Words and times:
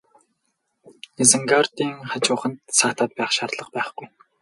Изенгардын 1.23 1.91
хажууханд 2.09 2.57
саатаад 2.79 3.11
байх 3.17 3.31
шаардлага 3.37 3.71
байхгүй. 3.75 4.07